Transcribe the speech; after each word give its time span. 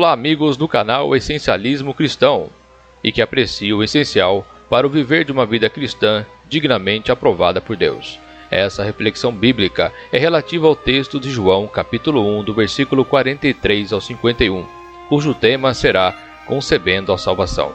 Olá, 0.00 0.12
amigos 0.12 0.56
do 0.56 0.66
canal 0.66 1.14
Essencialismo 1.14 1.92
Cristão 1.92 2.48
e 3.04 3.12
que 3.12 3.20
apreciam 3.20 3.80
o 3.80 3.84
essencial 3.84 4.46
para 4.70 4.86
o 4.86 4.90
viver 4.90 5.26
de 5.26 5.30
uma 5.30 5.44
vida 5.44 5.68
cristã 5.68 6.24
dignamente 6.48 7.12
aprovada 7.12 7.60
por 7.60 7.76
Deus. 7.76 8.18
Essa 8.50 8.82
reflexão 8.82 9.30
bíblica 9.30 9.92
é 10.10 10.16
relativa 10.16 10.66
ao 10.66 10.74
texto 10.74 11.20
de 11.20 11.28
João, 11.28 11.68
capítulo 11.68 12.26
1, 12.38 12.44
do 12.44 12.54
versículo 12.54 13.04
43 13.04 13.92
ao 13.92 14.00
51, 14.00 14.64
cujo 15.10 15.34
tema 15.34 15.74
será 15.74 16.16
Concebendo 16.46 17.12
a 17.12 17.18
Salvação. 17.18 17.70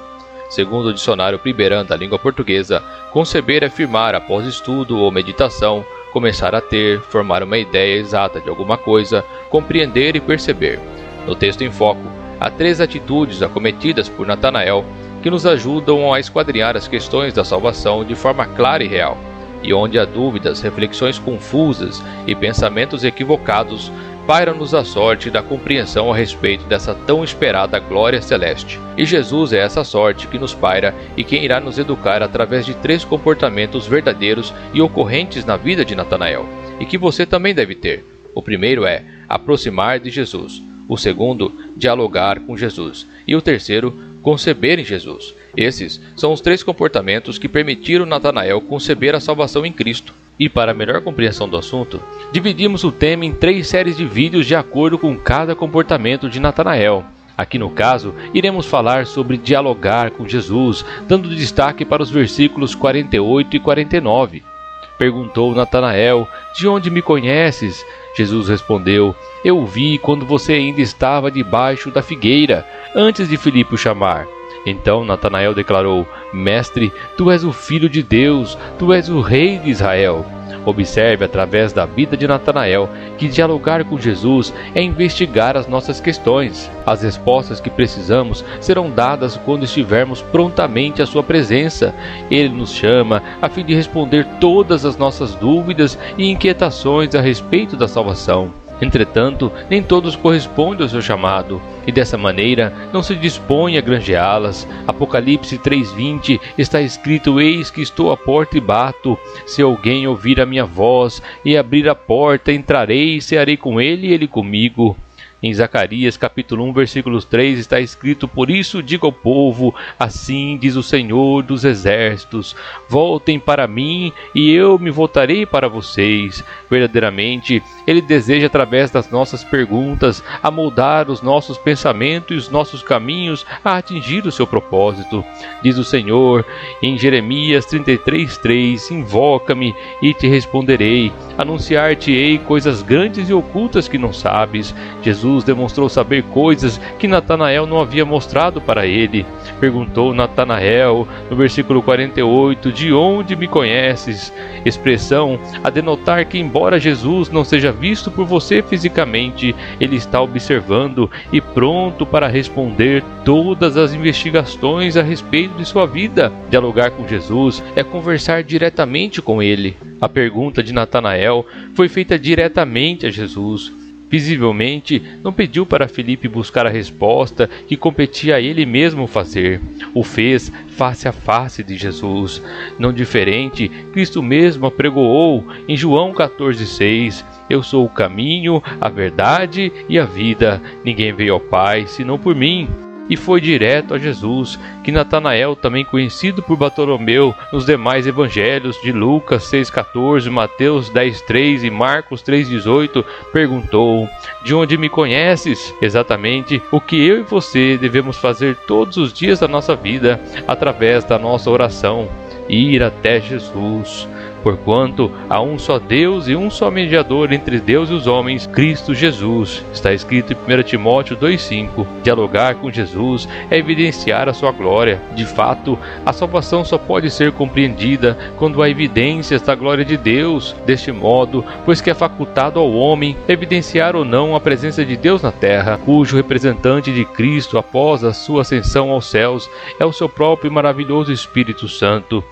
Segundo 0.50 0.88
o 0.88 0.94
dicionário 0.96 1.38
Primeirão 1.38 1.86
da 1.86 1.96
língua 1.96 2.18
portuguesa, 2.18 2.84
conceber 3.12 3.62
é 3.62 3.68
afirmar 3.68 4.16
após 4.16 4.48
estudo 4.48 4.98
ou 4.98 5.12
meditação, 5.12 5.86
começar 6.12 6.56
a 6.56 6.62
ter, 6.62 7.00
formar 7.02 7.44
uma 7.44 7.60
ideia 7.60 8.00
exata 8.00 8.42
de 8.42 8.50
alguma 8.50 8.80
coisa, 8.80 9.24
compreender 9.52 10.16
e 10.16 10.20
perceber. 10.20 10.80
No 11.28 11.34
texto 11.34 11.64
em 11.64 11.72
foco, 11.72 12.15
há 12.40 12.50
três 12.50 12.82
atitudes 12.82 13.42
acometidas 13.42 14.10
por 14.10 14.26
Natanael 14.26 14.86
que 15.22 15.30
nos 15.30 15.46
ajudam 15.46 16.14
a 16.14 16.20
esquadrinhar 16.20 16.78
as 16.78 16.88
questões 16.88 17.34
da 17.34 17.44
salvação 17.44 18.04
de 18.04 18.14
forma 18.14 18.46
clara 18.46 18.84
e 18.84 18.88
real. 18.88 19.18
E 19.64 19.74
onde 19.74 19.98
há 19.98 20.06
dúvidas, 20.06 20.62
reflexões 20.62 21.18
confusas 21.18 22.04
e 22.28 22.36
pensamentos 22.36 23.04
equivocados, 23.04 23.92
paira-nos 24.28 24.74
a 24.74 24.84
sorte 24.84 25.32
da 25.32 25.42
compreensão 25.42 26.12
a 26.12 26.16
respeito 26.16 26.66
dessa 26.66 26.94
tão 26.94 27.24
esperada 27.24 27.80
glória 27.80 28.22
celeste. 28.22 28.80
E 28.98 29.06
Jesus 29.06 29.54
é 29.54 29.58
essa 29.58 29.84
sorte 29.84 30.28
que 30.28 30.38
nos 30.38 30.54
paira 30.54 30.94
e 31.18 31.24
quem 31.24 31.44
irá 31.44 31.60
nos 31.60 31.80
educar 31.80 32.22
através 32.22 32.66
de 32.66 32.74
três 32.76 33.04
comportamentos 33.04 33.88
verdadeiros 33.88 34.54
e 34.74 34.82
ocorrentes 34.82 35.46
na 35.46 35.58
vida 35.58 35.84
de 35.84 35.96
Natanael, 35.96 36.46
e 36.80 36.86
que 36.86 36.98
você 36.98 37.26
também 37.26 37.54
deve 37.56 37.74
ter. 37.74 38.06
O 38.36 38.42
primeiro 38.42 38.86
é 38.86 39.04
aproximar 39.30 40.00
de 40.00 40.10
Jesus. 40.10 40.62
O 40.88 40.98
segundo, 40.98 41.52
dialogar 41.76 42.40
com 42.40 42.58
Jesus. 42.58 43.08
E 43.28 43.36
o 43.36 43.42
terceiro, 43.42 43.94
conceber 44.22 44.80
em 44.80 44.86
Jesus. 44.86 45.34
Esses 45.56 46.02
são 46.16 46.34
os 46.34 46.42
três 46.42 46.64
comportamentos 46.64 47.38
que 47.38 47.48
permitiram 47.48 48.06
Natanael 48.06 48.62
conceber 48.62 49.14
a 49.16 49.20
salvação 49.20 49.66
em 49.66 49.72
Cristo. 49.72 50.14
E 50.40 50.50
para 50.50 50.74
melhor 50.74 51.02
compreensão 51.02 51.48
do 51.48 51.58
assunto, 51.58 52.02
dividimos 52.32 52.84
o 52.84 52.92
tema 52.92 53.24
em 53.24 53.32
três 53.32 53.68
séries 53.68 53.96
de 53.96 54.06
vídeos 54.06 54.46
de 54.46 54.56
acordo 54.56 54.98
com 54.98 55.16
cada 55.18 55.56
comportamento 55.56 56.30
de 56.30 56.40
Natanael. 56.40 57.06
Aqui 57.38 57.58
no 57.58 57.70
caso, 57.70 58.14
iremos 58.34 58.66
falar 58.66 59.06
sobre 59.06 59.38
dialogar 59.38 60.12
com 60.12 60.28
Jesus, 60.28 60.86
dando 61.08 61.34
destaque 61.36 61.84
para 61.84 62.02
os 62.02 62.10
versículos 62.10 62.74
48 62.74 63.58
e 63.58 63.60
49. 63.60 64.55
Perguntou 64.98 65.54
Natanael: 65.54 66.28
De 66.56 66.68
onde 66.68 66.90
me 66.90 67.02
conheces? 67.02 67.86
Jesus 68.16 68.48
respondeu: 68.48 69.16
Eu 69.44 69.66
vi 69.66 69.98
quando 69.98 70.26
você 70.26 70.54
ainda 70.54 70.82
estava 70.82 71.30
debaixo 71.30 71.92
da 71.92 72.02
figueira, 72.02 72.66
antes 72.96 73.28
de 73.28 73.38
Filipe 73.38 73.76
o 73.76 73.78
chamar. 73.78 74.26
Então 74.66 75.06
Natanael 75.06 75.54
declarou: 75.54 76.08
Mestre, 76.34 76.92
tu 77.18 77.30
és 77.30 77.44
o 77.44 77.54
filho 77.54 77.90
de 77.90 78.02
Deus, 78.02 78.58
tu 78.80 78.92
és 78.92 79.10
o 79.10 79.22
rei 79.22 79.60
de 79.60 79.70
Israel. 79.70 80.26
Observe 80.66 81.24
através 81.24 81.72
da 81.72 81.86
vida 81.86 82.18
de 82.18 82.28
Natanael 82.28 82.90
que 83.18 83.28
dialogar 83.28 83.86
com 83.86 84.00
Jesus 84.00 84.54
é 84.74 84.82
investigar 84.82 85.56
as 85.56 85.68
nossas 85.68 86.00
questões. 86.00 86.70
As 86.86 87.04
respostas 87.04 87.60
que 87.60 87.70
precisamos 87.70 88.44
serão 88.60 88.90
dadas 88.90 89.38
quando 89.38 89.66
estivermos 89.66 90.22
prontamente 90.22 91.02
à 91.02 91.06
sua 91.06 91.24
presença. 91.24 91.94
Ele 92.32 92.50
nos 92.50 92.74
chama 92.74 93.22
a 93.42 93.48
fim 93.48 93.64
de 93.64 93.76
responder 93.76 94.26
todas 94.40 94.86
as 94.86 94.98
nossas 94.98 95.36
dúvidas 95.36 95.98
e 96.18 96.30
inquietações 96.30 97.14
a 97.16 97.22
respeito 97.22 97.78
da 97.78 97.88
salvação. 97.88 98.65
Entretanto, 98.82 99.52
nem 99.70 99.82
todos 99.82 100.16
correspondem 100.16 100.84
ao 100.84 100.90
seu 100.90 101.02
chamado, 101.02 101.62
e 101.88 101.92
dessa 101.92 102.18
maneira 102.18 102.74
não 102.92 103.02
se 103.02 103.16
dispõe 103.16 103.78
a 103.78 103.82
granjeá-las. 103.82 104.68
Apocalipse 104.88 105.58
3:20 105.58 106.40
está 106.58 106.82
escrito: 106.82 107.40
Eis 107.40 107.70
que 107.70 107.82
estou 107.82 108.12
à 108.12 108.18
porta 108.18 108.58
e 108.58 108.62
bato. 108.62 109.18
Se 109.46 109.62
alguém 109.62 110.08
ouvir 110.08 110.42
a 110.42 110.46
minha 110.46 110.66
voz 110.66 111.22
e 111.44 111.58
abrir 111.58 111.88
a 111.88 111.96
porta, 111.96 112.52
entrarei 112.52 113.16
e 113.16 113.22
cearei 113.22 113.58
com 113.58 113.80
ele 113.80 114.08
e 114.08 114.14
ele 114.14 114.28
comigo. 114.28 114.98
Em 115.44 115.54
Zacarias 115.54 116.16
capítulo 116.16 116.64
1, 116.64 116.74
versículos 116.74 117.26
3 117.26 117.60
está 117.60 117.82
escrito: 117.82 118.26
Por 118.26 118.50
isso 118.50 118.82
digo 118.82 119.06
ao 119.06 119.12
povo: 119.12 119.76
Assim 120.00 120.58
diz 120.58 120.78
o 120.78 120.82
Senhor 120.82 121.44
dos 121.44 121.66
exércitos: 121.66 122.56
Voltem 122.90 123.38
para 123.38 123.68
mim 123.68 124.14
e 124.34 124.54
eu 124.54 124.80
me 124.80 124.90
voltarei 124.90 125.46
para 125.46 125.68
vocês. 125.68 126.42
Verdadeiramente, 126.70 127.62
Ele 127.86 128.02
deseja, 128.02 128.48
através 128.48 128.90
das 128.90 129.12
nossas 129.12 129.44
perguntas, 129.44 130.24
amoldar 130.42 131.12
os 131.12 131.22
nossos 131.22 131.58
pensamentos 131.58 132.36
e 132.36 132.40
os 132.40 132.50
nossos 132.50 132.82
caminhos 132.82 133.46
a 133.64 133.78
atingir 133.78 134.26
o 134.26 134.32
seu 134.32 134.48
propósito. 134.48 135.24
Diz 135.62 135.78
o 135.78 135.84
Senhor 135.84 136.46
em 136.82 136.98
Jeremias 136.98 137.66
33:3: 137.66 138.90
Invoca-me 138.90 139.76
e 140.02 140.14
te 140.14 140.28
responderei, 140.28 141.12
anunciar-te-ei 141.38 142.38
coisas 142.38 142.82
grandes 142.82 143.30
e 143.30 143.34
ocultas 143.34 143.90
que 143.90 143.98
não 143.98 144.14
sabes. 144.14 144.74
Jesus 145.04 145.25
Jesus 145.26 145.44
demonstrou 145.44 145.90
saber 145.90 146.22
coisas 146.22 146.80
que 147.00 147.08
Natanael 147.08 147.66
não 147.66 147.80
havia 147.80 148.06
mostrado 148.06 148.62
para 148.62 148.86
ele. 148.86 149.26
Perguntou 149.60 150.14
Natanael, 150.14 151.08
no 151.32 151.36
versículo 151.36 151.82
48, 151.82 152.72
De 152.72 152.94
onde 152.94 153.36
me 153.36 153.48
conheces? 153.48 154.32
Expressão 154.64 155.40
a 155.64 155.72
denotar 155.72 156.28
que, 156.28 156.38
embora 156.38 156.80
Jesus 156.80 157.30
não 157.30 157.44
seja 157.44 157.72
visto 157.72 158.12
por 158.12 158.28
você 158.28 158.62
fisicamente, 158.62 159.56
ele 159.80 159.96
está 159.96 160.22
observando 160.22 161.10
e 161.34 161.42
pronto 161.42 162.06
para 162.06 162.28
responder 162.28 163.04
todas 163.24 163.78
as 163.78 163.96
investigações 163.96 164.96
a 164.96 165.02
respeito 165.02 165.56
de 165.56 165.66
sua 165.66 165.88
vida. 165.88 166.32
Dialogar 166.52 166.92
com 166.92 167.08
Jesus 167.08 167.64
é 167.76 167.84
conversar 167.84 168.44
diretamente 168.44 169.24
com 169.24 169.42
ele. 169.42 169.76
A 170.00 170.08
pergunta 170.08 170.62
de 170.62 170.72
Natanael 170.72 171.44
foi 171.74 171.90
feita 171.90 172.20
diretamente 172.20 173.08
a 173.08 173.10
Jesus. 173.10 173.85
Visivelmente, 174.16 175.04
não 175.22 175.34
pediu 175.34 175.66
para 175.66 175.90
Felipe 175.90 176.30
buscar 176.30 176.66
a 176.66 176.70
resposta 176.70 177.50
que 177.68 177.76
competia 177.76 178.38
a 178.38 178.40
ele 178.40 178.66
mesmo 178.66 179.08
fazer. 179.08 179.60
O 179.94 180.06
fez 180.06 180.50
face 180.70 181.06
a 181.06 181.12
face 181.12 181.62
de 181.62 181.76
Jesus. 181.76 182.42
Não 182.80 182.94
diferente, 182.94 183.68
Cristo 183.92 184.24
mesmo 184.24 184.68
apregoou 184.68 185.46
em 185.68 185.76
João 185.76 186.14
14,6: 186.14 187.26
Eu 187.50 187.62
sou 187.62 187.84
o 187.84 187.90
caminho, 187.90 188.64
a 188.80 188.88
verdade 188.88 189.70
e 189.90 190.00
a 190.00 190.06
vida. 190.06 190.62
Ninguém 190.82 191.12
veio 191.12 191.34
ao 191.34 191.42
Pai 191.42 191.86
senão 191.86 192.18
por 192.18 192.34
mim 192.34 192.85
e 193.10 193.16
foi 193.16 193.40
direto 193.40 193.94
a 193.94 193.98
Jesus, 193.98 194.60
que 194.84 194.92
Natanael, 194.92 195.56
também 195.56 195.86
conhecido 195.86 196.42
por 196.42 196.58
Bartolomeu 196.58 197.36
nos 197.52 197.66
demais 197.66 198.08
evangelhos 198.08 198.80
de 198.82 198.92
Lucas 198.92 199.44
6,14, 199.44 200.30
Mateus 200.30 200.90
10,3 200.90 201.64
e 201.64 201.70
Marcos 201.70 202.24
3,18, 202.24 203.04
perguntou: 203.32 204.10
De 204.44 204.54
onde 204.54 204.78
me 204.78 204.90
conheces? 204.90 205.74
Exatamente 205.82 206.62
o 206.72 206.82
que 206.82 206.96
eu 207.06 207.20
e 207.20 207.24
você 207.24 207.78
devemos 207.78 208.18
fazer 208.18 208.56
todos 208.68 208.98
os 208.98 209.14
dias 209.14 209.40
da 209.40 209.48
nossa 209.48 209.76
vida 209.76 210.20
através 210.48 211.04
da 211.04 211.20
nossa 211.20 211.50
oração: 211.50 212.10
ir 212.50 212.84
até 212.84 213.22
Jesus 213.22 214.08
porquanto 214.46 215.12
há 215.28 215.42
um 215.42 215.58
só 215.58 215.80
Deus 215.80 216.28
e 216.28 216.36
um 216.36 216.52
só 216.52 216.70
mediador 216.70 217.34
entre 217.34 217.60
Deus 217.60 217.90
e 217.90 217.94
os 217.94 218.06
homens, 218.06 218.46
Cristo 218.46 218.94
Jesus. 218.94 219.66
Está 219.74 219.92
escrito 219.92 220.34
em 220.34 220.36
1 220.36 220.62
Timóteo 220.62 221.18
2,5. 221.18 221.84
Dialogar 222.04 222.54
com 222.54 222.70
Jesus 222.70 223.28
é 223.50 223.58
evidenciar 223.58 224.30
a 224.30 224.34
sua 224.34 224.52
glória. 224.52 225.02
De 225.16 225.26
fato, 225.26 225.80
a 226.06 226.14
salvação 226.14 226.64
só 226.64 226.78
pode 226.78 227.10
ser 227.10 227.32
compreendida 227.32 228.16
quando 228.38 228.62
há 228.62 228.70
evidências 228.70 229.42
da 229.42 229.56
glória 229.56 229.84
de 229.84 229.98
Deus. 229.98 230.56
Deste 230.64 230.92
modo, 230.92 231.44
pois 231.66 231.82
que 231.82 231.90
é 231.90 231.96
facultado 231.96 232.60
ao 232.60 232.72
homem 232.72 233.18
evidenciar 233.28 233.96
ou 233.96 234.06
não 234.06 234.36
a 234.36 234.40
presença 234.40 234.86
de 234.86 234.96
Deus 234.96 235.24
na 235.24 235.32
terra, 235.32 235.80
cujo 235.84 236.18
representante 236.18 236.94
de 236.94 237.04
Cristo 237.04 237.58
após 237.58 238.04
a 238.04 238.14
sua 238.14 238.44
ascensão 238.44 238.92
aos 238.92 239.10
céus 239.10 239.50
é 239.80 239.86
o 239.86 239.92
seu 239.92 240.08
próprio 240.08 240.52
e 240.52 240.54
maravilhoso 240.54 241.12
Espírito 241.12 241.68
Santo. 241.68 242.24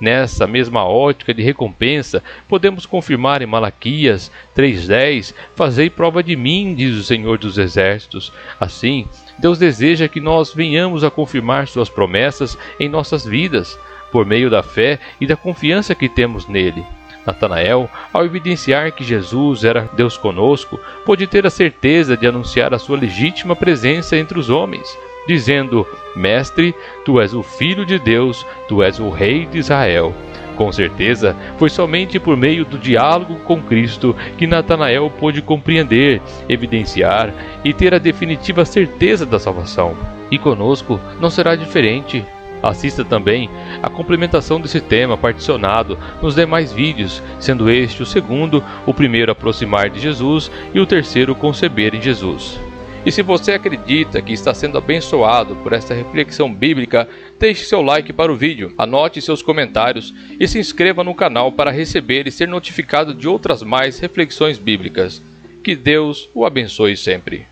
Nessa 0.00 0.46
mesma 0.46 0.82
ótica 0.84 1.34
de 1.34 1.42
recompensa, 1.42 2.22
podemos 2.48 2.86
confirmar 2.86 3.42
em 3.42 3.46
Malaquias 3.46 4.32
3:10: 4.56 5.34
Fazei 5.54 5.90
prova 5.90 6.22
de 6.22 6.34
mim, 6.34 6.74
diz 6.74 6.96
o 6.96 7.04
Senhor 7.04 7.36
dos 7.36 7.58
Exércitos. 7.58 8.32
Assim, 8.58 9.06
Deus 9.38 9.58
deseja 9.58 10.08
que 10.08 10.18
nós 10.18 10.54
venhamos 10.54 11.04
a 11.04 11.10
confirmar 11.10 11.68
suas 11.68 11.90
promessas 11.90 12.56
em 12.78 12.88
nossas 12.88 13.26
vidas, 13.26 13.78
por 14.10 14.24
meio 14.24 14.48
da 14.48 14.62
fé 14.62 14.98
e 15.20 15.26
da 15.26 15.36
confiança 15.36 15.94
que 15.94 16.08
temos 16.08 16.48
nele. 16.48 16.82
Natanael, 17.26 17.88
ao 18.10 18.24
evidenciar 18.24 18.92
que 18.92 19.04
Jesus 19.04 19.64
era 19.64 19.90
Deus 19.92 20.16
conosco, 20.16 20.80
pôde 21.04 21.26
ter 21.26 21.46
a 21.46 21.50
certeza 21.50 22.16
de 22.16 22.26
anunciar 22.26 22.72
a 22.72 22.78
sua 22.78 22.98
legítima 22.98 23.54
presença 23.54 24.16
entre 24.16 24.38
os 24.38 24.48
homens 24.48 24.88
dizendo: 25.26 25.86
Mestre, 26.16 26.74
tu 27.04 27.20
és 27.20 27.34
o 27.34 27.42
Filho 27.42 27.84
de 27.84 27.98
Deus, 27.98 28.46
tu 28.68 28.82
és 28.82 28.98
o 28.98 29.10
Rei 29.10 29.46
de 29.46 29.58
Israel. 29.58 30.14
Com 30.56 30.70
certeza, 30.70 31.34
foi 31.58 31.70
somente 31.70 32.18
por 32.18 32.36
meio 32.36 32.66
do 32.66 32.76
diálogo 32.76 33.36
com 33.46 33.62
Cristo 33.62 34.14
que 34.36 34.46
Natanael 34.46 35.10
pôde 35.18 35.40
compreender, 35.40 36.20
evidenciar 36.50 37.32
e 37.64 37.72
ter 37.72 37.94
a 37.94 37.98
definitiva 37.98 38.64
certeza 38.66 39.24
da 39.24 39.38
salvação. 39.38 39.96
E 40.30 40.38
conosco 40.38 41.00
não 41.18 41.30
será 41.30 41.56
diferente. 41.56 42.22
Assista 42.62 43.02
também 43.02 43.48
a 43.82 43.88
complementação 43.88 44.60
desse 44.60 44.82
tema 44.82 45.16
particionado 45.16 45.98
nos 46.20 46.34
demais 46.34 46.70
vídeos, 46.70 47.22
sendo 47.38 47.70
este 47.70 48.02
o 48.02 48.06
segundo, 48.06 48.62
o 48.84 48.92
primeiro 48.92 49.32
aproximar 49.32 49.88
de 49.88 49.98
Jesus 49.98 50.50
e 50.74 50.78
o 50.78 50.84
terceiro 50.84 51.34
conceber 51.34 51.94
em 51.94 52.02
Jesus. 52.02 52.60
E 53.04 53.10
se 53.10 53.22
você 53.22 53.52
acredita 53.52 54.20
que 54.20 54.32
está 54.32 54.52
sendo 54.52 54.76
abençoado 54.76 55.56
por 55.56 55.72
esta 55.72 55.94
reflexão 55.94 56.52
bíblica, 56.52 57.08
deixe 57.38 57.64
seu 57.64 57.80
like 57.80 58.12
para 58.12 58.30
o 58.30 58.36
vídeo, 58.36 58.74
anote 58.76 59.22
seus 59.22 59.42
comentários 59.42 60.12
e 60.38 60.46
se 60.46 60.58
inscreva 60.58 61.02
no 61.02 61.14
canal 61.14 61.50
para 61.50 61.70
receber 61.70 62.26
e 62.26 62.30
ser 62.30 62.46
notificado 62.46 63.14
de 63.14 63.26
outras 63.26 63.62
mais 63.62 63.98
reflexões 63.98 64.58
bíblicas. 64.58 65.22
Que 65.64 65.74
Deus 65.74 66.28
o 66.34 66.44
abençoe 66.44 66.94
sempre. 66.94 67.46